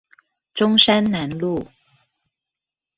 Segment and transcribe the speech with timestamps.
[0.55, 1.67] 中山南路